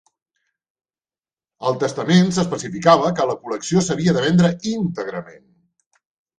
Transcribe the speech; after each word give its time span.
Al 1.71 1.77
testament 1.83 2.33
s'especificava 2.39 3.13
que 3.21 3.29
la 3.35 3.37
col·lecció 3.45 3.87
s'havia 3.91 4.19
de 4.19 4.27
vendre 4.27 4.53
íntegrament. 4.75 5.49